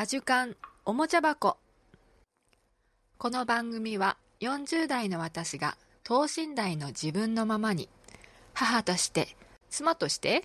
[0.00, 1.56] アジュカンおもちゃ箱。
[3.18, 7.88] この番組は40代の私が等身大の自分のままに
[8.54, 9.34] 母として
[9.70, 10.44] 妻として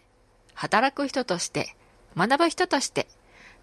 [0.56, 1.76] 働く人として
[2.18, 3.06] 学ぶ人として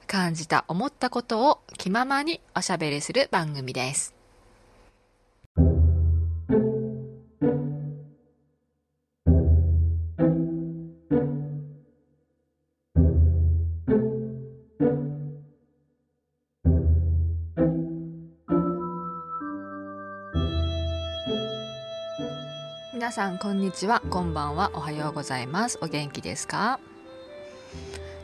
[0.07, 4.20] 感じた思ったことを気ままにおしゃべりする番組です。
[23.11, 24.01] さんこんにちは。
[24.09, 24.71] こんばんは。
[24.73, 25.79] おはようございます。
[25.83, 26.79] お元気ですか？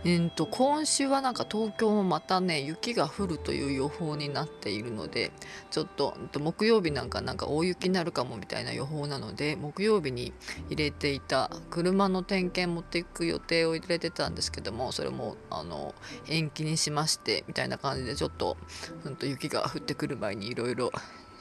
[0.04, 5.32] えー、と今週はなんか東京もまたね雪が降るという予報になっているので
[5.72, 10.32] ちょっと木曜日なんかなんか大雪になるかもみたいな予報なので木曜日に
[10.70, 15.96] 入れていた車の点検持っていく予定を入れてたんですけどもそれもあの
[16.28, 18.56] 延期にしましてみたいな感じでちょっと,、
[19.04, 20.92] うん、と雪が降ってくる前にいろいろ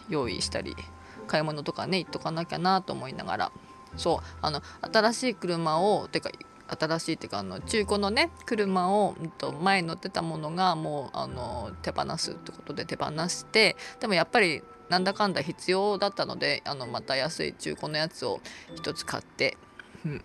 [0.09, 0.76] 用意したり
[1.26, 3.52] 買い物とかね行っとかなきゃなと思いながら。
[3.98, 6.30] そうあの新しい車をてか
[6.68, 18.40] 新しいっていうかあの中古のね車を、うん、と前乗ってたものがもうあの手放すってことで手放してでもやっぱりなんだかんだ必要だったのであのまた安い中古のやつを
[18.84, 19.58] 1つ買って、
[20.06, 20.23] うん、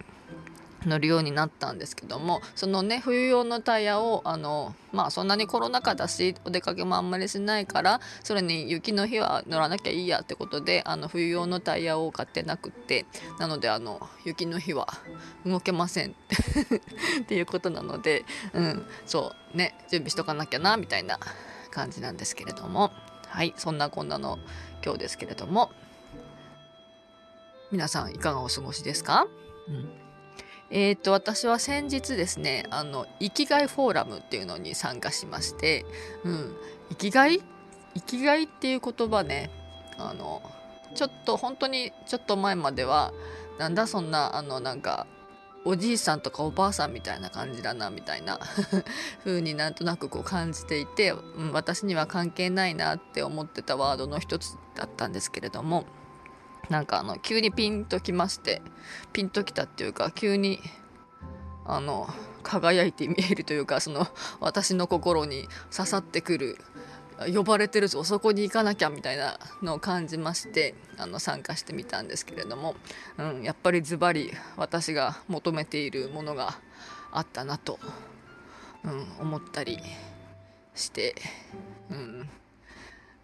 [0.86, 13.06] 乗るようになったんですけどもそのね冬用のタイヤをあのまあそんなにコロナ禍だしお出かけもあんまりしないからそれに雪の日は乗らなきゃいいやってことであの冬用のタイヤを買ってなくって
[13.38, 14.88] なのであの雪の日は
[15.44, 16.14] 動けません
[17.22, 21.18] っていうことなので、うん、そうね準備しとかなきゃなみたいな
[21.70, 22.92] 感じなんですけれども
[23.28, 24.38] はいそんなこんなの
[24.84, 25.70] 今日ですけれども。
[27.70, 29.28] 皆さんいかがお過ごしですか、
[29.68, 30.09] うん。
[30.70, 35.84] えーと、私は先日ですねあの生きがいフォーラムっていうのに参加しまして、
[36.24, 36.56] うん、
[36.90, 37.40] 生きがい？
[37.94, 39.50] 生きがいっていう言葉ね
[39.98, 40.42] あの
[40.94, 43.12] ちょっと本当にちょっと前までは
[43.58, 45.06] なんだそんなあのなんか
[45.64, 48.38] おじいさんとかおばあさんみたいな感じだなみたいな
[49.24, 55.84] 風になんとなくこう感じていて、うん、私には関係ないなって思ってたワードの一つだったんですけれども
[56.70, 58.62] なんかあの急にピンときまして
[59.12, 60.60] ピンときたっていうか急に
[61.66, 62.08] あの
[62.42, 64.06] 輝いて見えるというかその
[64.40, 66.58] 私の心に刺さってくる
[67.34, 72.76] 呼ばれてるぞそこに行かなきゃみたいなのを感じましてあの参加してみたんですけれども、
[73.18, 76.58] うん、やっぱりズバリ私が求めているものが
[77.12, 77.78] あったなと、
[78.84, 79.78] うん、思ったり
[80.74, 81.14] して、
[81.90, 82.28] うん、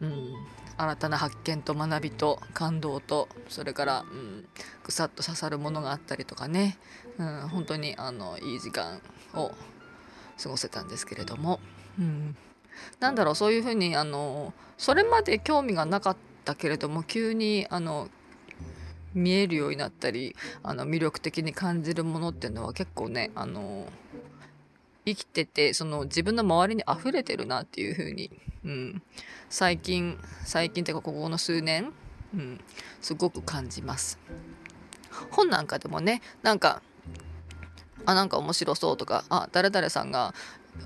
[0.03, 0.35] うん、
[0.79, 4.45] 新たな発見と学びと感動とそれから、うん、
[4.85, 6.79] ぐさっと刺さるものがあったりとかね、
[7.19, 9.01] うん、本当にあのいい時間
[9.35, 9.53] を
[10.43, 11.61] 過ごせたんですけれども、
[11.99, 12.37] うん、
[13.01, 18.09] なんだろうそういうふうにあのそれまで興味がなかったけれども急にあの
[19.15, 23.87] 見えるようになったりあの魅力的に感じるものっていうのは結構ねあの
[25.07, 28.31] 生きててその自分の周りに溢れてるなっていう風に、
[28.65, 29.03] うん、
[29.49, 31.93] 最近最近っていうかここの数年、
[32.35, 32.61] うん、
[33.01, 34.19] すごく感じます。
[35.31, 36.83] 本なんかでもねなんか
[38.05, 40.35] あなんか面白そうとかあ誰々さんが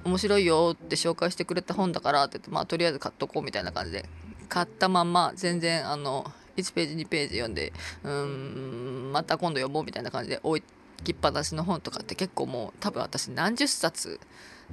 [0.04, 4.08] 面白いよって紹介してくれた本だからって言ってまあとりあえず買っとこうみたいな感じで。
[4.50, 10.62] 買ったまま全然あの1ページ2ページ読んでうんまた今度読もうみたいな感じで置い
[11.04, 14.20] きっぱなしの本とかって結構もう多分私何十冊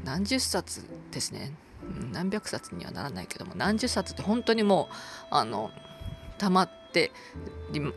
[0.04, 1.54] 何十冊ですね。
[2.12, 4.96] 何百冊にはならないけども何十冊って本当にもう
[5.32, 5.72] あの
[6.38, 7.12] 溜まって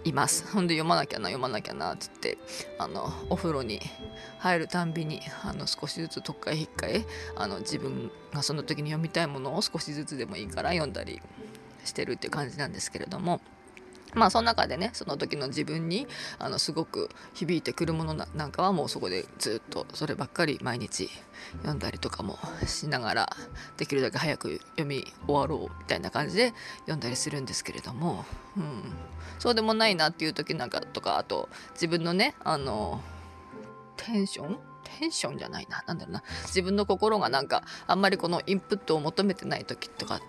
[0.05, 0.47] います。
[0.53, 2.39] ほんで読まなきゃな読まなきゃなっつって
[2.79, 3.81] あのお風呂に
[4.39, 7.05] 入るたんびにあの少しずつとっかえひっかえ
[7.37, 11.21] あの自分がその時に読みたいものを少しずつでもいいから読んだり
[11.85, 13.41] してるって感じなんですけれども。
[14.15, 16.07] まあその中でねその時の自分に
[16.39, 21.09] あのすごく響いてくるものなんかはもうそこでずっとそればっかり毎日
[21.59, 23.37] 読んだりとかもしながら
[23.77, 28.25] できるだけ早く読み終わろうみたいな感じで読んだりするんですけれども、
[28.57, 28.83] うん、
[29.39, 33.01] そうでもないなっていう時なんかとかあと自分のねあの
[33.97, 34.59] テンション？
[34.99, 35.85] テンションじゃないな。
[35.87, 36.23] なんだろうな。
[36.47, 40.21] 自分の心がなんか、あんまりこのインプットを求めてない時とか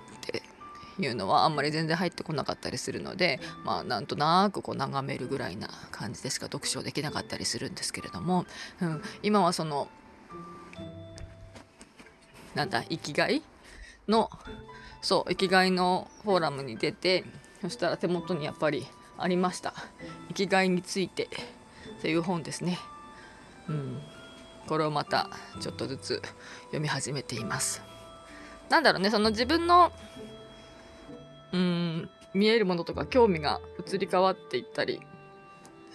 [1.00, 8.46] いうのはあんまり全然入ってこなかったりするのでまあなんとなくこう眺めるぐらいな感じでしか読書できなかったりするんですけれども、
[8.82, 9.88] うん、今はその
[12.56, 13.42] なんだ生きがい
[14.08, 14.30] の
[15.02, 17.24] そう生きがいのフォーラムに出て
[17.62, 18.86] そしたら手元にやっぱり
[19.18, 19.74] ありました
[20.30, 21.30] 「生きがいについて」
[22.02, 22.80] という本ですね。
[23.68, 24.02] うん、
[24.68, 25.30] これをまた
[25.60, 26.22] ちょっとずつ
[26.66, 27.82] 読み始めています。
[28.70, 29.92] なんだろうねその自分の
[31.54, 32.10] うん。
[32.34, 35.02] 見えるものとか興味が移り変わっていったり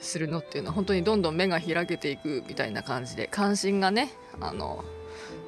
[0.01, 4.85] するのっていうのは本当にどんどん目が開けていくみたいな感じで関心がねあの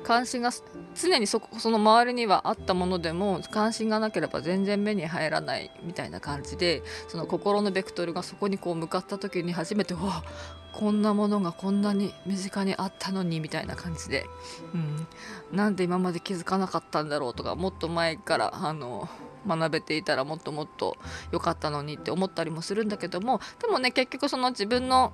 [0.02, 0.50] 関心が
[0.94, 10.24] 常にそその周りにはあったものでも関心がなければ全然目に入らないみたいな感じでその心のベクトルがそこにこう向かった時に初めてわ
[10.72, 14.24] こんなものがこんなに身近にあったのにみたいな感じで、
[14.72, 15.06] うん、
[15.52, 19.08] なんで今まで気づかなかったんだろうとかもっと前からあの
[19.46, 20.96] 学べていたらもっともっと
[21.32, 25.12] 良かったのにって思ったりもするんだけどもでもね結局その自分の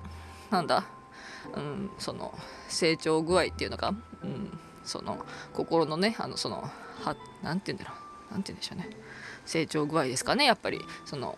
[0.49, 0.85] なんだ、
[1.53, 2.33] うん、その
[2.67, 6.61] 成長具合っていうのが、うん、その心のねあのその
[7.01, 7.95] はなんて言うんだろ
[8.29, 8.89] うなんて言うんでしょうね。
[9.45, 10.81] 成長具合ですかねやっぱり。
[11.05, 11.37] その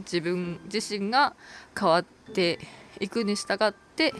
[0.00, 1.34] 自分自身が
[1.78, 2.04] 変わっ
[2.34, 2.58] て
[3.00, 4.12] いくに従って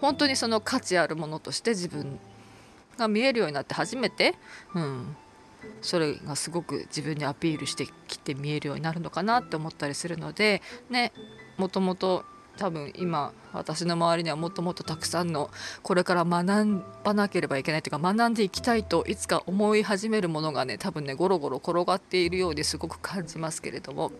[0.00, 2.18] 本当にその価値あるものとして自分
[2.96, 4.34] が見えるようになって初めて、
[4.74, 5.16] うん、
[5.80, 11.12] それがすごく自分にアピールしてきて見えるようになるのかなって思ったりするのでね
[11.56, 12.24] もともと
[12.58, 15.48] 多分今私の周りにはもっともっとたくさんの
[15.82, 24.10] これから学ばなければいけないというか学んでいきたいといつか思い始めるものがね多分ねゴロゴロ転がっているようですごく感じますけれども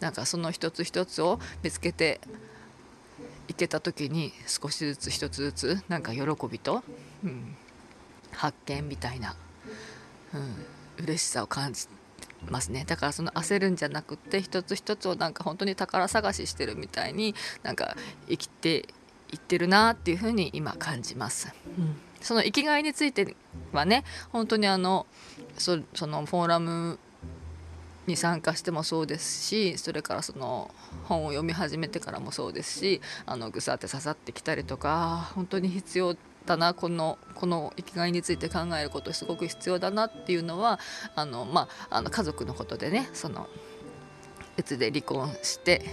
[0.00, 2.20] なんかその一つ一つを見つけて
[3.48, 6.84] いけた時に少しずつ一つずつなんか喜びと、
[7.24, 7.56] うん、
[8.30, 9.34] 発見みたいな、
[10.34, 10.66] うん、
[10.98, 11.86] 嬉しさを感じ
[12.48, 17.96] ますねだからその焦るんじゃなくって一つ一つをなんか本当に宝探ししてるみたいになんか
[18.28, 18.88] 生きて
[19.30, 21.52] いってるなっていうふうに今感じます。
[21.78, 23.36] うんその生きがいについて
[23.72, 25.06] はね本当にあの
[25.56, 26.98] そのフォーラム
[28.06, 30.70] に参加してもそうですしそれからその
[31.04, 36.16] 本を読み始めてからもそうですしあのぐさって刺さってきたりとか本当に必要
[36.48, 40.80] だなこのこの生きがいについて考えることすごく必要だなっていうのは
[41.14, 43.48] あの、まあ、あの家族のことでねその
[44.56, 45.84] うつで離婚して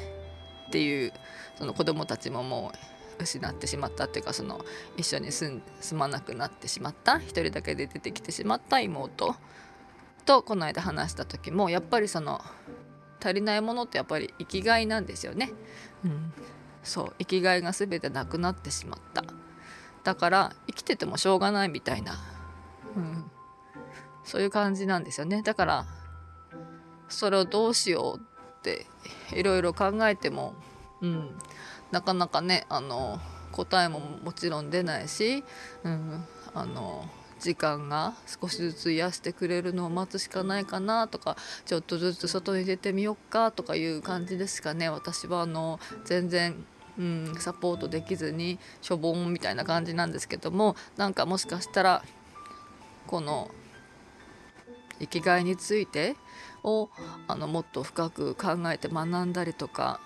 [0.68, 1.13] っていう
[1.57, 2.72] その子供たちもも
[3.19, 4.63] う失ってしまったっていうかその
[4.98, 5.62] 一緒に住
[5.94, 9.36] まなくなってしまった一人だけで出てきてしまった妹。
[10.25, 12.42] とこの間話した時もやっぱりその
[13.24, 15.51] 足りないものってやっぱり生きがいなんですよね。
[16.04, 16.34] うん、
[16.84, 19.24] そう生きがいが全てなくなってしまった
[20.06, 22.13] だから生きててもしょうがないみたいな、
[22.96, 23.30] うん、
[24.24, 25.42] そういう感じなんですよね。
[25.42, 25.86] だから
[27.10, 28.86] それをどうしようって
[29.34, 30.54] いろいろ考えても、
[31.02, 31.31] うん、
[31.92, 33.19] なかなかねあの
[33.52, 35.44] 答えももちろん出ないし、
[35.84, 36.24] うん、
[36.54, 37.10] あの
[37.40, 41.36] 時間が少しずつ癒してくれるのを待つしかないかなとか
[41.66, 44.88] ちょっとずつ外に出てみよっかとかいう感じですかね。
[44.90, 46.63] 私はあの全然
[46.98, 52.04] うん、サポートできずにしょぼんみたいな感じなんですけどもなんかもしかしたら
[53.08, 53.52] この
[55.00, 56.16] 生きがいについて
[56.64, 56.90] を
[57.28, 60.00] あのもっと深く考えて学んだりとか、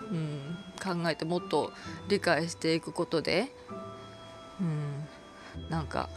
[0.00, 1.72] うん、考えてもっと
[2.08, 3.52] 理解していくことで、
[4.60, 6.08] うん、なんか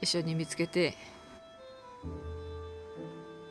[0.00, 0.94] 一緒に見つけて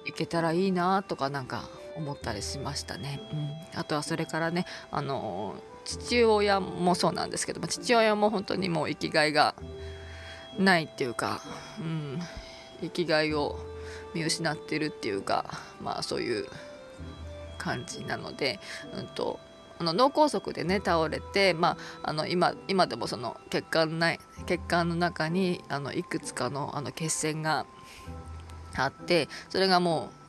[0.05, 3.19] いけたらいいなとかなんか思ったりしましたね。
[3.31, 9.55] うん、あとはそれからねあの父親もそうなんですけど父親も本当にもう生きがいが
[10.57, 11.41] ないっていうか、
[11.79, 12.19] うん、
[12.81, 13.59] 生きがいを
[14.13, 15.45] 見失ってるっていうか
[15.81, 16.45] まあそういう
[17.57, 18.59] 感じなので、
[18.93, 19.39] うんと、
[19.79, 27.65] あの脳梗塞でね倒れて、まあ、あの今今でもその血管ない血管の中にあのいくつかのあの血栓が
[28.75, 30.26] あってそれがもう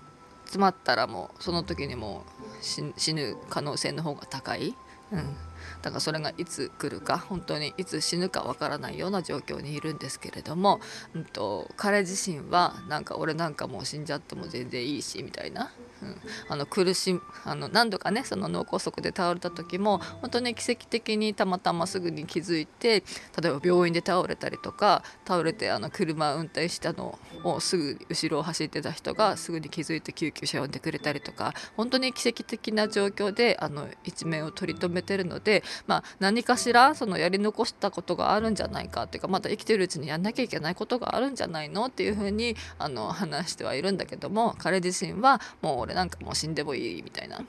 [0.49, 2.25] 詰まったらもうその時にも
[2.61, 4.75] う死ぬ可能性の方が高い、
[5.13, 5.37] うん、
[5.83, 10.81] だからそれがいつ来るか本当にいつ死ぬかわからないような状況にいるんですけれども、
[11.15, 15.71] うんと、彼自身はなんか俺なんかもう死んじゃっても全然いいしみたいな、
[16.03, 16.17] うん、
[16.49, 23.03] あの苦しあの何度かねその脳梗塞で倒れた時も本当に奇跡的にたまたますぐに気づいて
[23.41, 47.45] 例えば病院で倒れたりとか倒れてあの車運転したのをすぐ後ろを走ってた人がすぐに気づいて救急車呼んでくれたりとか本当に奇跡的な状況であの一面を取り留めてるので、まあ、何かしらそのやり残したことがあるんじゃないかっていうかまだ生きてるうちにやんなきゃいけないことがあるんじゃないのっていうふうにあの話してはいるんだけども彼自身はもう俺なんかもう死んでもいいみたいな、うん、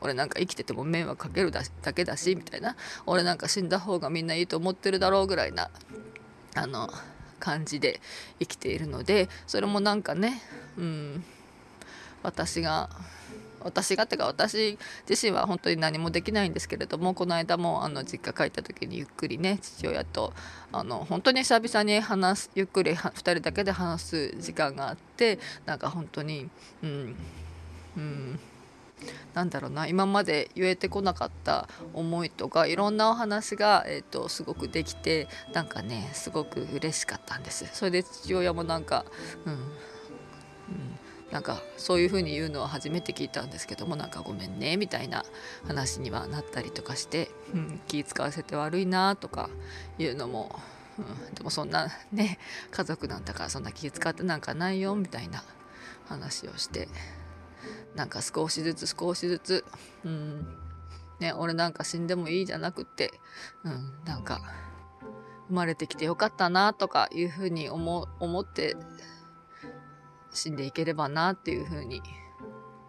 [0.00, 1.62] 俺なんか生きてても迷惑かけるだ
[1.92, 2.74] けだしみたいな。
[3.06, 5.70] 俺なんか死んだ方がみんないいと思ってるだろうぐらいな
[6.56, 6.90] あの
[7.38, 8.00] 感じで
[8.40, 10.42] 生きているのでそれもなんかね、
[10.76, 11.24] うん、
[12.24, 12.90] 私が
[13.62, 20.32] 私がってか私自身は本当に何もできないんですけれどもこの間もあの実家帰った時にゆっくりね父親と
[20.72, 26.48] あの本当に久々に話すゆっくり2人だけで話す時間があってなんか本当に
[26.82, 27.16] うん。
[27.96, 28.40] うん。
[29.34, 29.86] なんだろうな。
[29.86, 37.68] 今まで言えてこなかった思いとかいろんなお話が、えーと、すごくできてなんかねすごく嬉しかったんです。
[37.72, 39.04] それで父親もなんか、
[39.46, 39.60] うん、うん、
[41.30, 45.24] なんかそういう風に言うのは初めて聞いたんですけどもなんかごめんねみたいな
[45.66, 49.48] 話にはなったりとかして、うん、気使わせて悪いなとか
[49.98, 50.58] いうのも、
[50.98, 52.38] うん、でもそんなね
[52.70, 55.44] 家族なんだからそんな気使ってなんかないよみたいな
[56.08, 56.88] 話をして。
[57.94, 59.64] なんか少しずつ少しずつ。
[60.04, 60.56] うん。
[61.20, 63.12] ね俺なんか死んでもいいじゃなくて
[63.62, 64.40] うんなんか
[65.48, 68.76] 生まれてきてよかったなとかいうふうに思思って
[70.32, 72.02] 死んでいければなっていうふうに、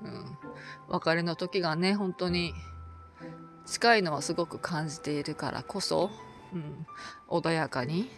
[0.03, 0.37] うん、
[0.89, 2.53] 別れの時がね本当に
[3.65, 6.11] 近いのはすごく感じているからこそ、
[6.53, 6.85] うん、
[7.29, 8.09] 穏やかに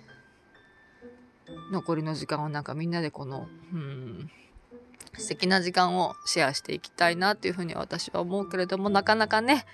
[1.72, 4.30] 残りの時間をなんかみんなでこの、うん、
[5.18, 9.66] 素敵な時間をシェアしていきたいなっていうふうに私は思うけれどもなかなかね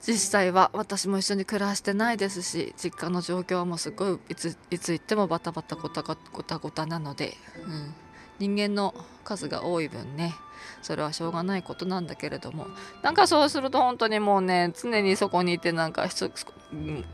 [0.00, 7.36] 実際は私も一緒に暮らしてないですし実家の状況はもうすごいいついつ行ってもバタバタゴタゴタゴタなので、
[7.66, 7.94] うん、
[8.38, 10.34] 人間の数が多い分ね
[10.82, 12.66] それはしょうがないことなんだけれども
[13.02, 16.08] なんかそうすると本当にもうね常にそこにいてなんか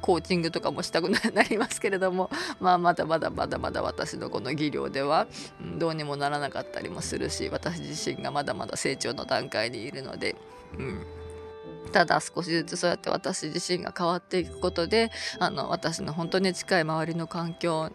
[0.01, 5.27] コーチングとかもしたくなりますけれども まあまだまだまだまだ私のこの技量では、
[5.79, 10.37] どうにもならなかったりもするし私自身がまだまだ成長の段階にいるので。
[10.79, 11.07] うん
[11.93, 17.93] ただ少しずつそうやって私自身が変わっていくことであの私の本当に近い周りの環境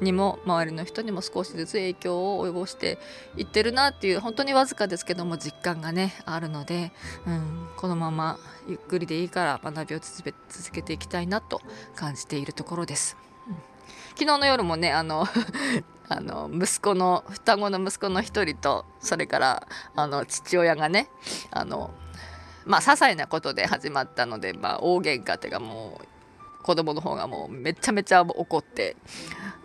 [0.00, 2.98] にも周りの人にも少しずつ影響を及ぼして
[3.36, 6.92] いってるなっていう本当にわずかですけども実感がねあるので、
[7.26, 8.38] うん、このまま
[8.68, 10.32] ゆっくりでいいから学びを続
[10.72, 11.60] けていきたいなと
[11.94, 13.16] 感じているところです。
[13.48, 13.54] うん、
[14.10, 15.26] 昨日の夜もねあの
[16.10, 21.10] あの息子の双子の息子の一人とそれからあの父親がね
[21.50, 21.90] あの
[22.64, 26.17] まあ些細なことで始まったので、まあ、大喧嘩っていうかもう
[26.62, 28.96] 子供の方がもうめちゃめちゃ怒って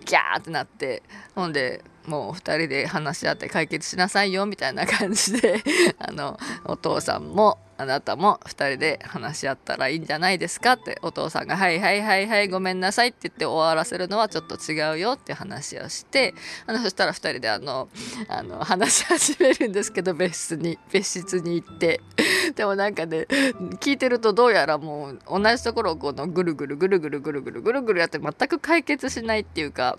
[0.05, 1.03] ギャーってなって
[1.35, 5.63] ほんでもう2人で話し合って解決しなさいよみたいな感じで
[5.99, 16.33] あのお父さんもあなたも2人で話し合ったらいいんじゃないですかってお父さんが「はいはいはいはいごめんなさい」って言って終わらせるのはちょっと違うよって話をして
[16.67, 17.89] あのそしたら2人であの
[18.27, 22.01] あの話し始めるんですけど別室に別室に行って
[22.55, 23.25] でもなんかね
[23.79, 29.97] 聞いてるとどうやらもう同じところをこのぐるぐるぐるぐるぐるぐるぐるぐるやって全く解決しないっていうか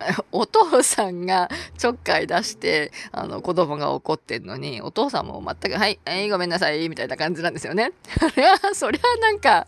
[0.32, 7.92] お父さんがちょっかい出してあの子供が怒ってんのにお父さんも全く「はいはいごめんなさい」みたいな感じなんですよね。
[8.18, 9.66] そりゃそりゃなんか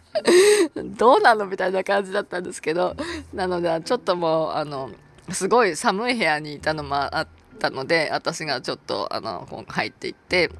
[0.96, 2.96] どうなのみたいな感じだったんですけど
[3.32, 4.90] なのでちょっともうあの
[5.30, 10.50] すごい寒い部屋にいたのもあったので私がちょっとあの入っていって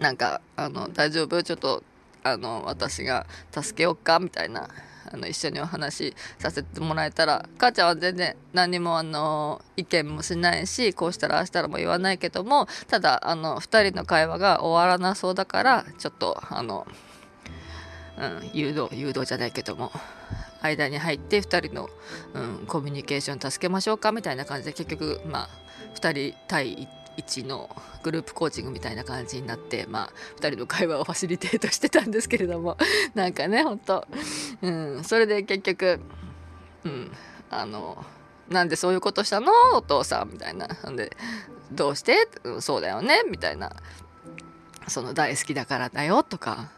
[0.00, 1.42] なんかあの大丈夫？
[1.42, 1.82] ちょっと
[2.22, 4.18] あの私が助けようか？
[4.18, 4.68] みたいな
[5.12, 16.86] あの一緒にお話しさせてもらえたら母ちゃんは全然何もあの意見もしないしこうしたらああしたらも言わないけどもただあの2人の会話が終わらなそうだからちょっとあの、
[18.18, 19.92] うん、誘導誘導じゃないけども
[20.60, 21.88] 間に入って2人の、
[22.34, 25.48] うん、コミュニケーション助けましょうかみたいな感じで結局まあ
[25.94, 27.68] 2人対1 1の
[28.02, 32.76] グループコーチングみたいな感じになってまあ2人の会話をファシリテートしてたんですけれども
[33.14, 34.06] なんかねほんと、
[34.62, 36.00] うん、それで結局、
[36.84, 37.12] うん、
[37.50, 38.04] あの
[38.48, 39.52] なんでそういうことしたの？
[39.74, 40.68] お父さんみたいな。
[40.82, 41.14] なんで
[41.70, 43.22] どうして、うん、そうだよね？
[43.30, 43.72] みたいな。
[44.86, 46.70] その大好きだからだよとか。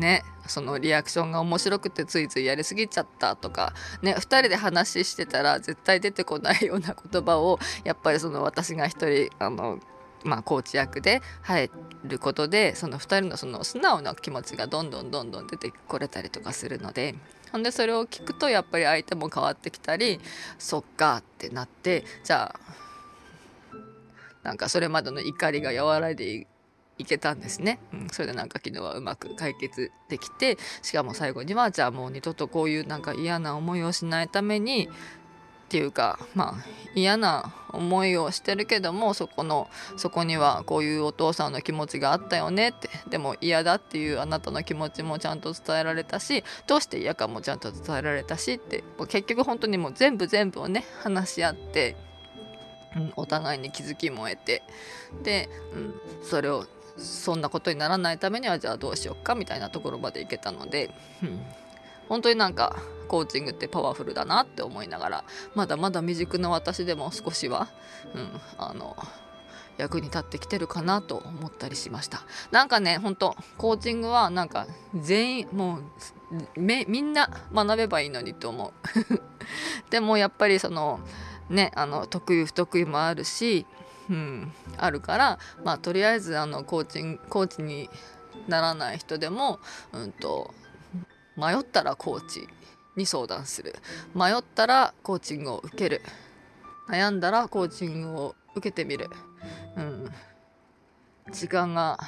[0.00, 9.78] ねそのリアクションが面白くてついついやりすぎちゃったとかね2人で話してたら絶対出てこないような言葉をやっぱりその私が一人あの
[10.22, 11.70] まあ、コーチ役で入
[12.04, 17.14] ることでその2人のその素直な気持ちがどんどんどんどん出てこれたりとかするので
[17.52, 20.20] ほんでそれを聞くとやっぱり相手も変わってきたり
[20.58, 22.60] そっかってなってじゃあ
[24.42, 26.46] なんかそれまでの怒りが和らいで
[27.00, 34.90] いけたんですね、うん、それでなんか昨日はうまく解決できてしかも最後にはじゃあもう二度とこういうなんか嫌な思いをしないためにっ
[35.70, 36.64] ていうかまあ
[36.96, 51.96] 嫌な思いをしてるけどもそこのそこにはこういうお父さんの気持ちがあったよねってでも嫌だっていうあなたの気持ちもちゃんと伝えられたしどうして嫌かもちゃんと伝えられたしって結局本当にもう全部全部をね話し合って。
[52.96, 54.64] うん、お互いに気づきも得て
[55.22, 56.66] で、うん、それを
[57.00, 60.90] そんなことにならないためにはじゃあどうしようかみたいなところまでいけたので、
[61.22, 61.40] うん、
[62.08, 62.76] 本当になんか
[63.08, 67.68] コーチングってパワフルだなって思いながらまだまだ未熟な私でも少しは、
[68.14, 68.96] うん、あの
[69.80, 72.22] 役に立ってきてるかなと思ったりしました。
[72.50, 79.20] なんかね本当コーチングはなんか全員もうみんな学べばいいのにと思う。
[79.90, 81.00] でもやっぱりその
[81.48, 83.66] ねあの得意不得意もあるし
[84.10, 87.88] うん、あるからまあとりあえずあのコーチンコーチに
[88.48, 89.60] ならない人でも、
[89.92, 90.52] うんと、
[91.36, 92.48] 迷ったらコーチ
[92.96, 93.74] に相談する。
[94.14, 96.02] 迷ったらコーチングを受ける。
[96.88, 99.08] 悩んだらコーチングを受けてみる、
[99.76, 100.10] うん、
[101.32, 102.00] 時間が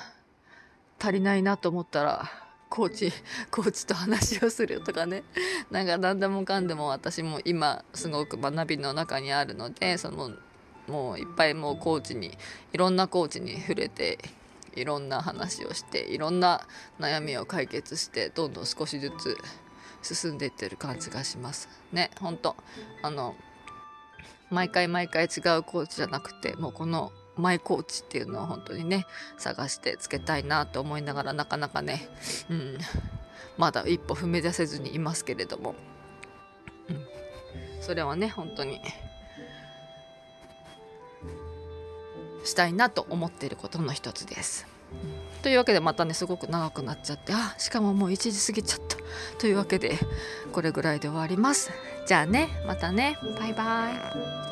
[0.98, 2.28] 足りないなと思ったら
[2.68, 3.12] コーチ
[3.52, 5.22] コーチと話をするとかね。
[5.70, 10.32] なんか何でもかんでも私も今すごく学びの中にあるのでその
[10.92, 12.36] もういっぱいもうコーチに
[12.74, 14.18] いろんなコーチに触れて
[14.74, 16.66] いろんな話をしていろんな
[17.00, 19.10] 悩みを解決してどんどん少しず
[20.02, 21.70] つ進んでいってる感じがします。
[21.92, 22.56] ね本当。
[23.02, 23.34] あの
[24.50, 29.06] 毎回毎回違うコーチじゃなくてもうこのマイコーチっていうのを本当にね
[29.38, 32.06] 探してつけたいなと思いながらなかなかね、
[32.50, 32.78] うん、
[33.56, 35.74] まだ一歩踏み出せずにいますけれども、
[36.90, 37.06] うん、
[37.80, 38.82] それはね本当に
[42.44, 44.66] したいなと思っていることの一つです。
[45.42, 48.96] というわけでまたねすごく長くなっちゃってあしかももう1時過ぎちゃった
[49.38, 49.98] というわけで
[50.52, 51.70] これぐらいで終わります。
[52.06, 53.90] じゃあねまたねバイバ
[54.48, 54.51] イ。